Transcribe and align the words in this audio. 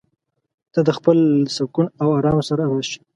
ته 0.73 0.79
د 0.87 0.89
خپل 0.97 1.17
سکون 1.55 1.87
او 2.01 2.07
ارام 2.17 2.39
سره 2.49 2.63
راشه. 2.71 2.99